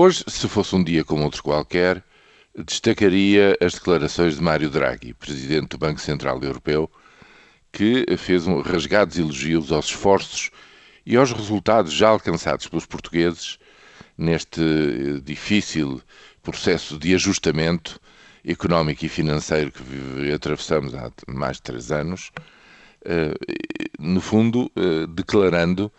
Hoje, 0.00 0.22
se 0.28 0.46
fosse 0.46 0.76
um 0.76 0.84
dia 0.84 1.04
como 1.04 1.24
outro 1.24 1.42
qualquer, 1.42 2.04
destacaria 2.56 3.58
as 3.60 3.74
declarações 3.74 4.36
de 4.36 4.40
Mário 4.40 4.70
Draghi, 4.70 5.12
presidente 5.12 5.70
do 5.70 5.78
Banco 5.78 6.00
Central 6.00 6.40
Europeu, 6.40 6.88
que 7.72 8.06
fez 8.16 8.46
um 8.46 8.60
rasgados 8.60 9.18
elogios 9.18 9.72
aos 9.72 9.86
esforços 9.86 10.52
e 11.04 11.16
aos 11.16 11.32
resultados 11.32 11.92
já 11.92 12.10
alcançados 12.10 12.68
pelos 12.68 12.86
portugueses 12.86 13.58
neste 14.16 15.20
difícil 15.24 16.00
processo 16.44 16.96
de 16.96 17.12
ajustamento 17.16 18.00
económico 18.46 19.04
e 19.04 19.08
financeiro 19.08 19.72
que 19.72 20.32
atravessamos 20.32 20.94
há 20.94 21.10
mais 21.26 21.56
de 21.56 21.62
três 21.64 21.90
anos, 21.90 22.30
eh, 23.04 23.34
no 23.98 24.20
fundo, 24.20 24.70
eh, 24.76 25.08
declarando 25.08 25.90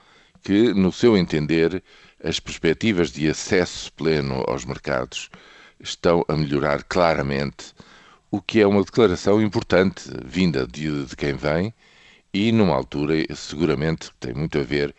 que, 0.44 0.74
no 0.74 0.92
seu 0.92 1.18
entender, 1.18 1.84
as 2.24 2.40
perspectivas 2.40 3.12
de 3.12 3.30
acesso 3.30 3.92
pleno 3.94 4.44
aos 4.48 4.66
mercados 4.66 5.30
estão 5.80 6.24
a 6.28 6.36
melhorar 6.36 6.84
claramente, 6.84 7.74
o 8.32 8.42
que 8.42 8.62
é 8.62 8.68
uma 8.68 8.84
declaração 8.84 9.42
importante 9.42 10.10
vinda 10.26 10.68
de, 10.68 11.06
de 11.06 11.16
quem 11.16 11.34
vem 11.34 11.74
e 12.34 12.52
numa 12.52 12.76
altura 12.76 13.16
seguramente 13.36 14.12
tem 14.20 14.34
muito 14.34 14.60
a 14.60 14.64
ver 14.64 14.94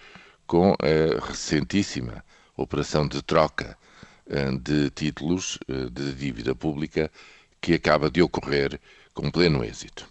com 0.46 0.74
a 0.80 1.26
recentíssima 1.26 2.24
operação 2.56 3.06
de 3.06 3.22
troca 3.22 3.78
eh, 4.26 4.50
de 4.60 4.90
títulos 4.90 5.58
eh, 5.68 5.88
de 5.90 6.12
dívida 6.14 6.54
pública 6.54 7.10
que 7.60 7.74
acaba 7.74 8.10
de 8.10 8.22
ocorrer 8.22 8.80
com 9.14 9.30
pleno 9.30 9.62
êxito. 9.64 10.08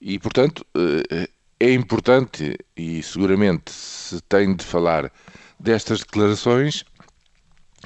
E, 0.00 0.18
portanto, 0.18 0.66
eh, 0.74 1.28
é 1.58 1.72
importante 1.72 2.56
e 2.76 3.02
seguramente 3.02 3.72
se 3.72 4.20
tem 4.22 4.54
de 4.54 4.64
falar 4.64 5.10
destas 5.58 6.00
declarações 6.00 6.84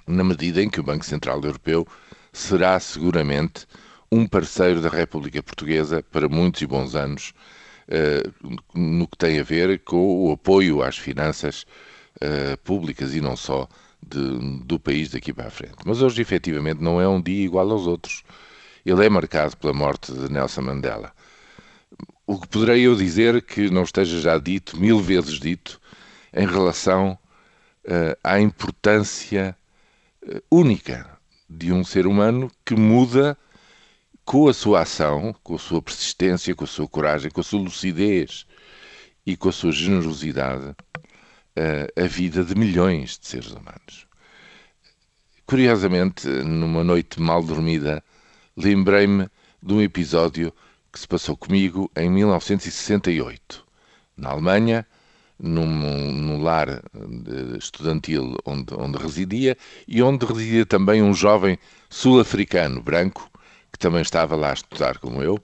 na 0.06 0.24
medida 0.24 0.62
em 0.62 0.68
que 0.68 0.80
o 0.80 0.82
Banco 0.82 1.04
Central 1.04 1.40
Europeu 1.42 1.86
será 2.32 2.78
seguramente 2.80 3.66
um 4.10 4.26
parceiro 4.26 4.80
da 4.80 4.88
República 4.88 5.42
Portuguesa 5.42 6.02
para 6.10 6.28
muitos 6.28 6.62
e 6.62 6.66
bons 6.66 6.94
anos 6.94 7.32
eh, 7.92 8.22
no 8.74 9.06
que 9.06 9.16
tem 9.16 9.40
a 9.40 9.42
ver 9.42 9.80
com 9.80 10.28
o 10.28 10.32
apoio 10.32 10.80
às 10.82 10.96
finanças 10.96 11.64
uh, 12.22 12.56
públicas 12.62 13.14
e 13.16 13.20
não 13.20 13.36
só 13.36 13.68
de, 14.00 14.60
do 14.64 14.78
país 14.78 15.10
daqui 15.10 15.32
para 15.32 15.48
a 15.48 15.50
frente. 15.50 15.74
Mas 15.84 16.00
hoje, 16.00 16.22
efetivamente, 16.22 16.80
não 16.80 17.00
é 17.00 17.08
um 17.08 17.20
dia 17.20 17.44
igual 17.44 17.68
aos 17.70 17.88
outros. 17.88 18.22
Ele 18.86 19.04
é 19.04 19.08
marcado 19.08 19.56
pela 19.56 19.72
morte 19.72 20.12
de 20.12 20.30
Nelson 20.32 20.62
Mandela. 20.62 21.12
O 22.30 22.38
que 22.38 22.46
poderei 22.46 22.86
eu 22.86 22.94
dizer 22.94 23.42
que 23.42 23.68
não 23.70 23.82
esteja 23.82 24.20
já 24.20 24.38
dito, 24.38 24.78
mil 24.78 25.00
vezes 25.00 25.40
dito, 25.40 25.80
em 26.32 26.46
relação 26.46 27.18
uh, 27.84 28.16
à 28.22 28.38
importância 28.38 29.56
única 30.48 31.18
de 31.48 31.72
um 31.72 31.82
ser 31.82 32.06
humano 32.06 32.48
que 32.64 32.76
muda 32.76 33.36
com 34.24 34.46
a 34.46 34.54
sua 34.54 34.82
ação, 34.82 35.34
com 35.42 35.56
a 35.56 35.58
sua 35.58 35.82
persistência, 35.82 36.54
com 36.54 36.62
a 36.62 36.68
sua 36.68 36.86
coragem, 36.86 37.32
com 37.32 37.40
a 37.40 37.42
sua 37.42 37.62
lucidez 37.62 38.46
e 39.26 39.36
com 39.36 39.48
a 39.48 39.52
sua 39.52 39.72
generosidade, 39.72 40.76
a 41.96 42.06
vida 42.06 42.44
de 42.44 42.54
milhões 42.54 43.18
de 43.18 43.26
seres 43.26 43.50
humanos. 43.50 44.06
Curiosamente, 45.44 46.28
numa 46.28 46.84
noite 46.84 47.20
mal 47.20 47.42
dormida, 47.42 48.04
lembrei-me 48.56 49.28
de 49.60 49.74
um 49.74 49.82
episódio 49.82 50.54
que 50.92 50.98
se 50.98 51.08
passou 51.08 51.36
comigo 51.36 51.90
em 51.96 52.10
1968, 52.10 53.64
na 54.16 54.30
Alemanha, 54.30 54.86
num, 55.38 55.66
num 55.66 56.42
lar 56.42 56.82
estudantil 57.58 58.36
onde, 58.44 58.74
onde 58.74 58.98
residia 58.98 59.56
e 59.88 60.02
onde 60.02 60.26
residia 60.26 60.66
também 60.66 61.02
um 61.02 61.14
jovem 61.14 61.58
sul-africano 61.88 62.82
branco 62.82 63.30
que 63.72 63.78
também 63.78 64.02
estava 64.02 64.36
lá 64.36 64.50
a 64.50 64.54
estudar 64.54 64.98
como 64.98 65.22
eu, 65.22 65.38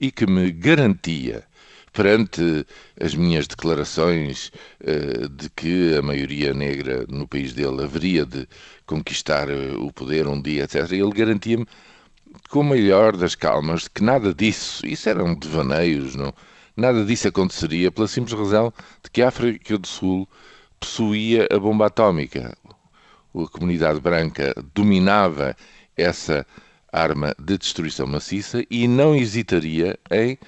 e 0.00 0.10
que 0.10 0.26
me 0.26 0.50
garantia, 0.50 1.44
perante 1.92 2.66
as 3.00 3.14
minhas 3.14 3.46
declarações 3.46 4.50
uh, 4.80 5.28
de 5.28 5.48
que 5.50 5.96
a 5.96 6.02
maioria 6.02 6.52
negra 6.52 7.06
no 7.08 7.26
país 7.26 7.52
dele 7.52 7.84
haveria 7.84 8.26
de 8.26 8.48
conquistar 8.84 9.48
uh, 9.48 9.84
o 9.84 9.92
poder 9.92 10.26
um 10.26 10.40
dia, 10.40 10.64
etc., 10.64 10.90
ele 10.92 11.12
garantia-me, 11.12 11.66
com 12.48 12.60
a 12.60 12.64
maior 12.64 13.16
das 13.16 13.34
calmas, 13.34 13.88
que 13.88 14.02
nada 14.02 14.34
disso, 14.34 14.86
isso 14.86 15.08
eram 15.08 15.34
devaneios, 15.34 16.14
não? 16.14 16.32
Nada 16.76 17.04
disso 17.04 17.28
aconteceria 17.28 17.90
pela 17.90 18.08
simples 18.08 18.38
razão 18.38 18.72
de 19.02 19.10
que 19.10 19.22
a 19.22 19.28
África 19.28 19.78
do 19.78 19.86
Sul 19.86 20.28
possuía 20.80 21.46
a 21.50 21.58
bomba 21.58 21.86
atómica. 21.86 22.56
A 23.34 23.48
comunidade 23.48 24.00
branca 24.00 24.54
dominava 24.74 25.56
essa 25.96 26.46
arma 26.92 27.34
de 27.38 27.58
destruição 27.58 28.06
maciça 28.06 28.64
e 28.70 28.86
não 28.86 29.14
hesitaria 29.14 29.98
em 30.10 30.38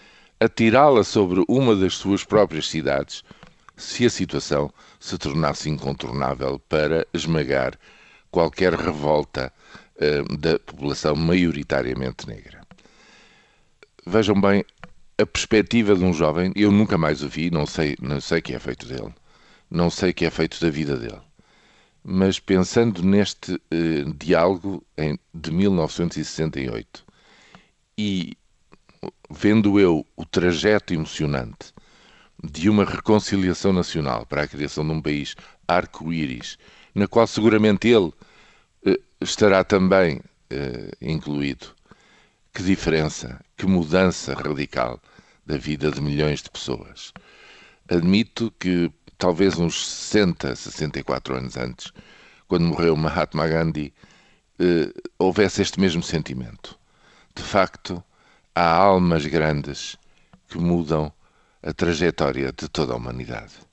atirá-la 0.40 1.02
sobre 1.04 1.44
uma 1.48 1.74
das 1.74 1.94
suas 1.94 2.24
próprias 2.24 2.68
cidades 2.68 3.24
se 3.76 4.06
a 4.06 4.10
situação 4.10 4.72
se 4.98 5.18
tornasse 5.18 5.68
incontornável 5.68 6.58
para 6.68 7.06
esmagar 7.12 7.78
qualquer 8.36 8.74
revolta 8.74 9.50
uh, 9.96 10.36
da 10.36 10.58
população 10.58 11.16
maioritariamente 11.16 12.26
negra. 12.26 12.60
Vejam 14.06 14.38
bem 14.38 14.62
a 15.18 15.24
perspectiva 15.24 15.94
de 15.94 16.04
um 16.04 16.12
jovem, 16.12 16.52
eu 16.54 16.70
nunca 16.70 16.98
mais 16.98 17.22
o 17.22 17.28
vi, 17.28 17.50
não 17.50 17.64
sei, 17.64 17.96
não 18.00 18.20
sei 18.20 18.40
o 18.40 18.42
que 18.42 18.54
é 18.54 18.58
feito 18.58 18.86
dele, 18.86 19.14
não 19.70 19.88
sei 19.88 20.10
o 20.10 20.14
que 20.14 20.26
é 20.26 20.30
feito 20.30 20.60
da 20.60 20.68
vida 20.68 20.96
dele 20.96 21.20
mas 22.08 22.38
pensando 22.38 23.02
neste 23.02 23.60
eh, 23.68 24.04
diálogo 24.16 24.80
em, 24.96 25.18
de 25.34 25.50
1968 25.50 27.04
e 27.98 28.38
vendo 29.28 29.80
eu 29.80 30.06
o 30.14 30.24
trajeto 30.24 30.94
emocionante 30.94 31.74
de 32.44 32.70
uma 32.70 32.84
reconciliação 32.84 33.72
nacional 33.72 34.24
para 34.24 34.42
a 34.42 34.46
criação 34.46 34.86
de 34.86 34.92
um 34.92 35.02
país 35.02 35.34
arco-íris, 35.66 36.58
na 36.94 37.08
qual 37.08 37.26
seguramente 37.26 37.88
ele 37.88 38.12
eh, 38.12 38.25
estará 39.20 39.64
também 39.64 40.20
eh, 40.50 40.90
incluído. 41.00 41.74
Que 42.52 42.62
diferença, 42.62 43.40
que 43.56 43.66
mudança 43.66 44.34
radical 44.34 45.00
da 45.44 45.56
vida 45.56 45.90
de 45.90 46.00
milhões 46.00 46.42
de 46.42 46.50
pessoas. 46.50 47.12
Admito 47.88 48.52
que 48.58 48.90
talvez 49.18 49.58
uns 49.58 49.86
60, 49.86 50.56
64 50.56 51.36
anos 51.36 51.56
antes, 51.56 51.92
quando 52.48 52.66
morreu 52.66 52.96
Mahatma 52.96 53.46
Gandhi, 53.46 53.92
eh, 54.58 54.92
houvesse 55.18 55.62
este 55.62 55.80
mesmo 55.80 56.02
sentimento. 56.02 56.78
De 57.34 57.42
facto, 57.42 58.02
há 58.54 58.68
almas 58.74 59.26
grandes 59.26 59.96
que 60.48 60.58
mudam 60.58 61.12
a 61.62 61.72
trajetória 61.72 62.52
de 62.52 62.68
toda 62.68 62.92
a 62.92 62.96
humanidade. 62.96 63.65